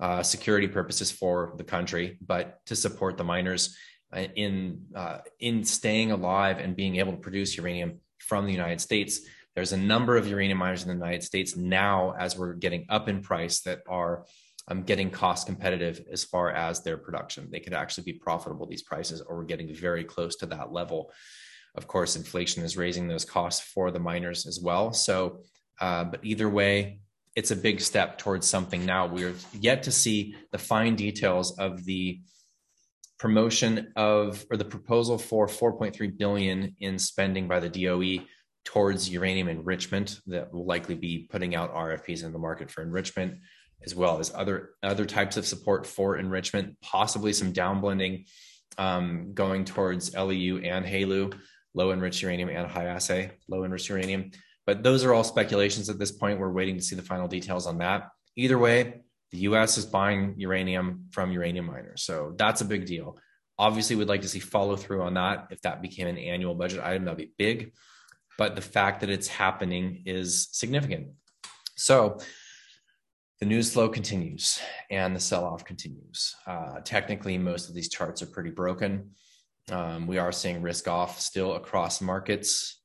uh, 0.00 0.22
security 0.22 0.66
purposes 0.66 1.12
for 1.12 1.54
the 1.58 1.64
country, 1.64 2.18
but 2.20 2.64
to 2.66 2.74
support 2.74 3.18
the 3.18 3.24
miners 3.24 3.76
in 4.12 4.86
uh, 4.94 5.18
in 5.40 5.64
staying 5.64 6.10
alive 6.10 6.58
and 6.58 6.76
being 6.76 6.96
able 6.96 7.12
to 7.12 7.18
produce 7.18 7.56
uranium 7.56 8.00
from 8.18 8.46
the 8.46 8.52
United 8.52 8.80
States. 8.80 9.20
There's 9.54 9.72
a 9.72 9.76
number 9.76 10.16
of 10.16 10.26
uranium 10.26 10.58
miners 10.58 10.82
in 10.82 10.88
the 10.88 10.94
United 10.94 11.22
States 11.22 11.56
now, 11.56 12.14
as 12.18 12.38
we're 12.38 12.54
getting 12.54 12.86
up 12.88 13.08
in 13.08 13.20
price, 13.20 13.60
that 13.60 13.80
are 13.86 14.24
um, 14.68 14.84
getting 14.84 15.10
cost 15.10 15.46
competitive 15.46 16.00
as 16.10 16.24
far 16.24 16.50
as 16.50 16.82
their 16.82 16.96
production. 16.96 17.48
They 17.50 17.60
could 17.60 17.74
actually 17.74 18.04
be 18.04 18.14
profitable 18.14 18.66
these 18.66 18.82
prices, 18.82 19.20
or 19.20 19.36
we're 19.36 19.44
getting 19.44 19.74
very 19.74 20.04
close 20.04 20.36
to 20.36 20.46
that 20.46 20.72
level 20.72 21.12
of 21.74 21.86
course, 21.86 22.16
inflation 22.16 22.62
is 22.62 22.76
raising 22.76 23.08
those 23.08 23.24
costs 23.24 23.60
for 23.60 23.90
the 23.90 23.98
miners 23.98 24.46
as 24.46 24.60
well. 24.60 24.92
So, 24.92 25.40
uh, 25.80 26.04
but 26.04 26.20
either 26.22 26.48
way, 26.48 27.00
it's 27.34 27.50
a 27.50 27.56
big 27.56 27.80
step 27.80 28.18
towards 28.18 28.46
something 28.46 28.84
now. 28.84 29.06
We're 29.06 29.34
yet 29.58 29.84
to 29.84 29.92
see 29.92 30.34
the 30.50 30.58
fine 30.58 30.96
details 30.96 31.58
of 31.58 31.84
the 31.84 32.20
promotion 33.22 33.92
of 33.94 34.44
or 34.50 34.56
the 34.56 34.64
proposal 34.64 35.16
for 35.16 35.46
4.3 35.46 36.18
billion 36.18 36.74
in 36.80 36.98
spending 36.98 37.46
by 37.46 37.60
the 37.60 37.68
DOE 37.68 38.24
towards 38.64 39.08
uranium 39.08 39.46
enrichment 39.46 40.18
that 40.26 40.52
will 40.52 40.66
likely 40.66 40.96
be 40.96 41.28
putting 41.30 41.54
out 41.54 41.72
RFPs 41.72 42.24
in 42.24 42.32
the 42.32 42.40
market 42.40 42.68
for 42.68 42.82
enrichment 42.82 43.38
as 43.84 43.94
well 43.94 44.18
as 44.18 44.34
other 44.34 44.70
other 44.82 45.06
types 45.06 45.36
of 45.36 45.46
support 45.46 45.86
for 45.86 46.16
enrichment 46.16 46.76
possibly 46.82 47.32
some 47.32 47.52
downblending 47.52 48.26
um, 48.76 49.32
going 49.34 49.64
towards 49.64 50.16
LEU 50.16 50.58
and 50.58 50.84
HALEU 50.84 51.32
low 51.74 51.92
enriched 51.92 52.22
uranium 52.22 52.48
and 52.48 52.68
high 52.68 52.86
assay 52.86 53.30
low 53.48 53.62
enriched 53.62 53.88
uranium. 53.88 54.32
But 54.66 54.82
those 54.82 55.04
are 55.04 55.14
all 55.14 55.22
speculations 55.22 55.88
at 55.88 55.98
this 56.00 56.10
point. 56.10 56.40
We're 56.40 56.50
waiting 56.50 56.76
to 56.76 56.82
see 56.82 56.96
the 56.96 57.02
final 57.02 57.28
details 57.28 57.68
on 57.68 57.78
that. 57.78 58.08
Either 58.34 58.58
way, 58.58 59.02
the 59.32 59.38
US 59.38 59.78
is 59.78 59.86
buying 59.86 60.34
uranium 60.36 61.06
from 61.10 61.32
uranium 61.32 61.66
miners. 61.66 62.02
So 62.02 62.34
that's 62.36 62.60
a 62.60 62.66
big 62.66 62.86
deal. 62.86 63.18
Obviously, 63.58 63.96
we'd 63.96 64.08
like 64.08 64.22
to 64.22 64.28
see 64.28 64.38
follow 64.38 64.76
through 64.76 65.02
on 65.02 65.14
that. 65.14 65.48
If 65.50 65.60
that 65.62 65.82
became 65.82 66.06
an 66.06 66.18
annual 66.18 66.54
budget 66.54 66.84
item, 66.84 67.04
that'd 67.04 67.18
be 67.18 67.32
big. 67.38 67.72
But 68.38 68.56
the 68.56 68.62
fact 68.62 69.00
that 69.00 69.10
it's 69.10 69.28
happening 69.28 70.02
is 70.06 70.48
significant. 70.52 71.08
So 71.76 72.18
the 73.40 73.46
news 73.46 73.72
flow 73.72 73.88
continues 73.88 74.60
and 74.90 75.16
the 75.16 75.20
sell 75.20 75.44
off 75.44 75.64
continues. 75.64 76.34
Uh, 76.46 76.80
technically, 76.84 77.36
most 77.38 77.68
of 77.68 77.74
these 77.74 77.88
charts 77.88 78.22
are 78.22 78.26
pretty 78.26 78.50
broken. 78.50 79.10
Um, 79.70 80.06
we 80.06 80.18
are 80.18 80.32
seeing 80.32 80.62
risk 80.62 80.88
off 80.88 81.20
still 81.20 81.54
across 81.54 82.00
markets. 82.00 82.80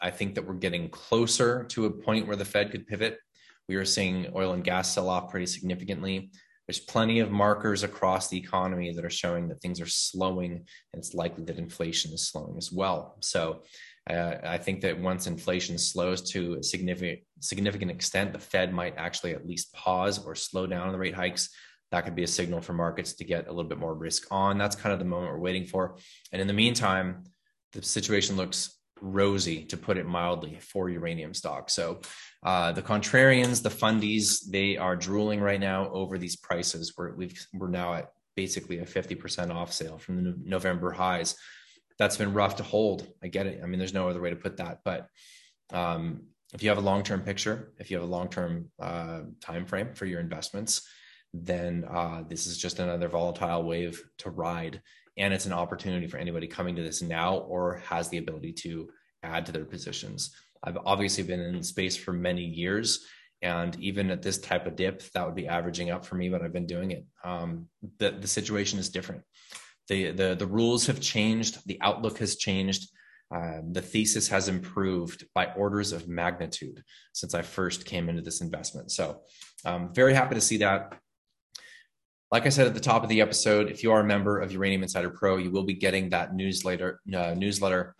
I 0.00 0.10
think 0.10 0.34
that 0.34 0.46
we're 0.46 0.54
getting 0.54 0.88
closer 0.88 1.64
to 1.64 1.86
a 1.86 1.90
point 1.90 2.26
where 2.26 2.36
the 2.36 2.44
Fed 2.44 2.70
could 2.70 2.86
pivot. 2.86 3.18
We 3.68 3.76
are 3.76 3.84
seeing 3.84 4.28
oil 4.34 4.52
and 4.52 4.64
gas 4.64 4.92
sell 4.92 5.08
off 5.08 5.30
pretty 5.30 5.46
significantly. 5.46 6.30
There's 6.66 6.78
plenty 6.78 7.20
of 7.20 7.30
markers 7.30 7.82
across 7.82 8.28
the 8.28 8.38
economy 8.38 8.92
that 8.92 9.04
are 9.04 9.10
showing 9.10 9.48
that 9.48 9.60
things 9.60 9.80
are 9.80 9.86
slowing, 9.86 10.52
and 10.52 10.64
it's 10.94 11.14
likely 11.14 11.44
that 11.44 11.58
inflation 11.58 12.12
is 12.12 12.28
slowing 12.28 12.56
as 12.56 12.70
well. 12.70 13.16
So, 13.20 13.62
uh, 14.08 14.36
I 14.42 14.58
think 14.58 14.80
that 14.80 14.98
once 14.98 15.26
inflation 15.26 15.78
slows 15.78 16.22
to 16.32 16.54
a 16.54 16.62
significant 16.62 17.20
significant 17.40 17.90
extent, 17.90 18.32
the 18.32 18.38
Fed 18.38 18.72
might 18.72 18.94
actually 18.96 19.32
at 19.32 19.46
least 19.46 19.72
pause 19.72 20.24
or 20.24 20.34
slow 20.34 20.66
down 20.66 20.86
on 20.86 20.92
the 20.92 20.98
rate 20.98 21.14
hikes 21.14 21.50
that 21.92 22.04
could 22.04 22.16
be 22.16 22.24
a 22.24 22.28
signal 22.28 22.60
for 22.60 22.72
markets 22.72 23.12
to 23.12 23.24
get 23.24 23.46
a 23.46 23.52
little 23.52 23.68
bit 23.68 23.78
more 23.78 23.94
risk 23.94 24.26
on. 24.30 24.56
That's 24.56 24.74
kind 24.74 24.94
of 24.94 24.98
the 24.98 25.04
moment 25.04 25.32
we're 25.32 25.38
waiting 25.38 25.66
for. 25.66 25.96
And 26.32 26.40
in 26.40 26.48
the 26.48 26.54
meantime, 26.54 27.24
the 27.72 27.82
situation 27.82 28.36
looks 28.36 28.78
rosy, 29.02 29.64
to 29.66 29.76
put 29.76 29.98
it 29.98 30.06
mildly, 30.06 30.58
for 30.60 30.88
uranium 30.88 31.34
stocks. 31.34 31.74
So 31.74 32.00
uh, 32.42 32.72
the 32.72 32.82
contrarians, 32.82 33.62
the 33.62 33.68
fundies, 33.68 34.44
they 34.48 34.76
are 34.76 34.96
drooling 34.96 35.40
right 35.40 35.60
now 35.60 35.88
over 35.90 36.18
these 36.18 36.36
prices. 36.36 36.94
We're 36.96 37.14
we've 37.14 37.46
we're 37.54 37.68
now 37.68 37.94
at 37.94 38.12
basically 38.34 38.78
a 38.78 38.84
50% 38.84 39.54
off 39.54 39.72
sale 39.72 39.98
from 39.98 40.24
the 40.24 40.34
November 40.42 40.90
highs. 40.90 41.36
That's 41.98 42.16
been 42.16 42.32
rough 42.32 42.56
to 42.56 42.62
hold. 42.62 43.06
I 43.22 43.28
get 43.28 43.46
it. 43.46 43.60
I 43.62 43.66
mean, 43.66 43.78
there's 43.78 43.94
no 43.94 44.08
other 44.08 44.20
way 44.20 44.30
to 44.30 44.36
put 44.36 44.56
that. 44.56 44.78
But 44.84 45.06
um, 45.72 46.22
if 46.54 46.62
you 46.62 46.70
have 46.70 46.78
a 46.78 46.82
long-term 46.82 47.20
picture, 47.20 47.72
if 47.78 47.90
you 47.90 47.98
have 47.98 48.08
a 48.08 48.10
long-term 48.10 48.70
uh, 48.80 49.20
time 49.40 49.66
frame 49.66 49.94
for 49.94 50.06
your 50.06 50.20
investments, 50.20 50.88
then 51.34 51.84
uh, 51.88 52.22
this 52.26 52.46
is 52.46 52.58
just 52.58 52.78
another 52.78 53.08
volatile 53.08 53.62
wave 53.62 54.02
to 54.18 54.30
ride. 54.30 54.82
And 55.16 55.32
it's 55.34 55.46
an 55.46 55.52
opportunity 55.52 56.06
for 56.06 56.16
anybody 56.16 56.46
coming 56.46 56.76
to 56.76 56.82
this 56.82 57.02
now 57.02 57.36
or 57.36 57.82
has 57.88 58.08
the 58.08 58.18
ability 58.18 58.54
to 58.54 58.88
add 59.22 59.46
to 59.46 59.52
their 59.52 59.64
positions. 59.64 60.34
I've 60.64 60.78
obviously 60.84 61.24
been 61.24 61.40
in 61.40 61.62
space 61.62 61.96
for 61.96 62.12
many 62.12 62.44
years. 62.44 63.06
And 63.42 63.78
even 63.80 64.10
at 64.10 64.22
this 64.22 64.38
type 64.38 64.66
of 64.66 64.76
dip, 64.76 65.02
that 65.12 65.26
would 65.26 65.34
be 65.34 65.48
averaging 65.48 65.90
up 65.90 66.06
for 66.06 66.14
me, 66.14 66.28
but 66.28 66.42
I've 66.42 66.52
been 66.52 66.66
doing 66.66 66.92
it. 66.92 67.04
Um, 67.24 67.66
the, 67.98 68.12
the 68.12 68.28
situation 68.28 68.78
is 68.78 68.88
different. 68.88 69.22
The, 69.88 70.12
the, 70.12 70.36
the 70.36 70.46
rules 70.46 70.86
have 70.86 71.00
changed, 71.00 71.58
the 71.66 71.78
outlook 71.80 72.18
has 72.18 72.36
changed. 72.36 72.88
Uh, 73.34 73.62
the 73.70 73.80
thesis 73.80 74.28
has 74.28 74.48
improved 74.48 75.24
by 75.34 75.46
orders 75.56 75.92
of 75.92 76.06
magnitude 76.06 76.84
since 77.14 77.34
I 77.34 77.40
first 77.40 77.86
came 77.86 78.10
into 78.10 78.20
this 78.20 78.42
investment. 78.42 78.90
So, 78.90 79.22
um, 79.64 79.92
very 79.94 80.12
happy 80.12 80.34
to 80.34 80.40
see 80.40 80.58
that. 80.58 80.94
Like 82.30 82.44
I 82.44 82.50
said 82.50 82.66
at 82.66 82.74
the 82.74 82.80
top 82.80 83.02
of 83.02 83.08
the 83.08 83.22
episode, 83.22 83.70
if 83.70 83.82
you 83.82 83.90
are 83.92 84.00
a 84.00 84.04
member 84.04 84.38
of 84.38 84.52
Uranium 84.52 84.82
Insider 84.82 85.08
Pro, 85.08 85.38
you 85.38 85.50
will 85.50 85.64
be 85.64 85.74
getting 85.74 86.10
that 86.10 86.34
newsletter 86.34 87.00
uh, 87.16 87.34
newsletter 87.34 87.94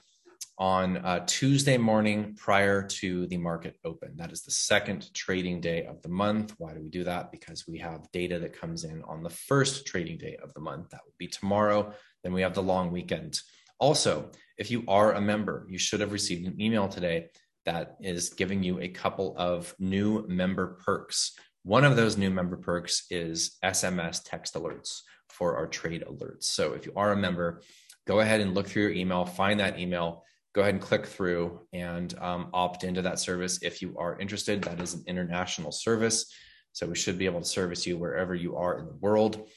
on 0.58 0.98
uh, 0.98 1.24
Tuesday 1.26 1.76
morning 1.76 2.34
prior 2.36 2.82
to 2.82 3.26
the 3.26 3.36
market 3.36 3.76
open. 3.84 4.16
That 4.16 4.32
is 4.32 4.42
the 4.42 4.50
second 4.50 5.12
trading 5.14 5.60
day 5.60 5.86
of 5.86 6.02
the 6.02 6.08
month. 6.08 6.54
Why 6.58 6.74
do 6.74 6.80
we 6.80 6.88
do 6.88 7.04
that? 7.04 7.32
Because 7.32 7.66
we 7.66 7.78
have 7.78 8.10
data 8.12 8.38
that 8.38 8.58
comes 8.58 8.84
in 8.84 9.02
on 9.04 9.22
the 9.22 9.30
first 9.30 9.86
trading 9.86 10.18
day 10.18 10.36
of 10.42 10.52
the 10.54 10.60
month. 10.60 10.90
That 10.90 11.00
would 11.04 11.16
be 11.18 11.28
tomorrow. 11.28 11.92
Then 12.22 12.32
we 12.32 12.42
have 12.42 12.54
the 12.54 12.62
long 12.62 12.90
weekend. 12.90 13.40
Also, 13.78 14.30
if 14.58 14.70
you 14.70 14.84
are 14.86 15.14
a 15.14 15.20
member, 15.20 15.66
you 15.68 15.78
should 15.78 16.00
have 16.00 16.12
received 16.12 16.46
an 16.46 16.60
email 16.60 16.86
today 16.86 17.28
that 17.64 17.96
is 18.00 18.30
giving 18.30 18.62
you 18.62 18.80
a 18.80 18.88
couple 18.88 19.34
of 19.36 19.74
new 19.78 20.26
member 20.28 20.78
perks 20.84 21.32
One 21.64 21.84
of 21.84 21.94
those 21.94 22.16
new 22.16 22.30
member 22.30 22.56
perks 22.56 23.06
is 23.08 23.56
SMS 23.64 24.20
text 24.24 24.54
alerts 24.54 25.02
for 25.28 25.56
our 25.56 25.68
trade 25.68 26.04
alerts. 26.08 26.44
So 26.44 26.72
if 26.72 26.86
you 26.86 26.92
are 26.96 27.12
a 27.12 27.16
member, 27.16 27.62
go 28.04 28.18
ahead 28.18 28.40
and 28.40 28.52
look 28.52 28.66
through 28.66 28.82
your 28.82 28.92
email, 28.92 29.24
find 29.24 29.60
that 29.60 29.78
email, 29.78 30.24
go 30.54 30.60
ahead 30.60 30.74
and 30.74 30.82
click 30.82 31.06
through 31.06 31.60
and 31.72 32.14
um, 32.20 32.50
opt 32.52 32.84
into 32.84 33.02
that 33.02 33.18
service 33.18 33.62
if 33.62 33.80
you 33.80 33.96
are 33.98 34.18
interested. 34.18 34.62
That 34.62 34.80
is 34.80 34.94
an 34.94 35.04
international 35.06 35.72
service. 35.72 36.32
So 36.72 36.86
we 36.86 36.94
should 36.94 37.18
be 37.18 37.26
able 37.26 37.40
to 37.40 37.46
service 37.46 37.86
you 37.86 37.96
wherever 37.98 38.34
you 38.34 38.56
are 38.56 38.78
in 38.78 38.86
the 38.86 38.96
world. 39.00 39.48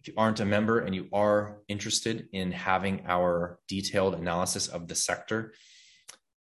If 0.00 0.08
you 0.08 0.14
aren't 0.16 0.40
a 0.40 0.44
member 0.44 0.80
and 0.80 0.94
you 0.94 1.08
are 1.12 1.58
interested 1.68 2.28
in 2.32 2.52
having 2.52 3.04
our 3.06 3.58
detailed 3.68 4.14
analysis 4.14 4.68
of 4.68 4.86
the 4.86 4.94
sector, 4.94 5.52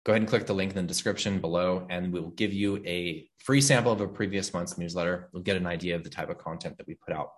go 0.05 0.13
ahead 0.13 0.23
and 0.23 0.29
click 0.29 0.47
the 0.47 0.55
link 0.55 0.71
in 0.71 0.77
the 0.77 0.83
description 0.83 1.39
below, 1.39 1.87
and 1.91 2.13
we 2.13 2.21
will 2.21 2.31
give 2.31 2.53
you 2.53 2.83
a 2.87 3.29
free 3.39 3.61
sample 3.61 3.93
of 3.93 4.01
a 4.01 4.09
previous 4.09 4.53
month's 4.55 4.79
newsletter. 4.79 5.29
You'll 5.33 5.43
get 5.43 5.57
an 5.57 5.67
idea 5.67 5.95
of 5.95 6.03
the 6.03 6.11
type 6.11 6.31
of 6.31 6.39
content 6.39 6.79
that 6.79 6.87
we 6.87 6.95
put 6.95 7.15
out. 7.15 7.31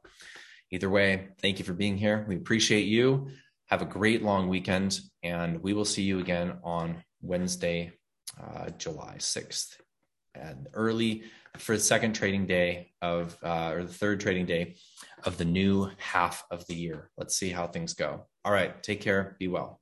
Either 0.70 0.88
way, 0.88 1.28
thank 1.42 1.58
you 1.58 1.64
for 1.64 1.74
being 1.74 1.98
here. 1.98 2.24
We 2.28 2.36
appreciate 2.36 2.86
you. 2.86 3.28
Have 3.70 3.82
a 3.82 3.86
great 3.86 4.22
long 4.22 4.48
weekend, 4.48 5.00
and 5.22 5.62
we 5.62 5.74
will 5.74 5.84
see 5.84 6.02
you 6.02 6.18
again 6.18 6.58
on 6.64 7.04
Wednesday, 7.22 7.92
uh, 8.40 8.70
July 8.70 9.14
6th, 9.18 9.76
and 10.34 10.68
early 10.74 11.22
for 11.56 11.76
the 11.76 11.82
second 11.82 12.14
trading 12.14 12.46
day 12.46 12.90
of, 13.00 13.36
uh, 13.44 13.70
or 13.72 13.84
the 13.84 13.92
third 13.92 14.18
trading 14.18 14.46
day 14.46 14.74
of 15.24 15.36
the 15.38 15.44
new 15.44 15.88
half 15.98 16.44
of 16.50 16.66
the 16.66 16.74
year. 16.74 17.10
Let's 17.16 17.36
see 17.36 17.50
how 17.50 17.68
things 17.68 17.94
go. 17.94 18.26
All 18.44 18.52
right, 18.52 18.82
take 18.82 19.00
care. 19.00 19.36
Be 19.38 19.46
well. 19.46 19.79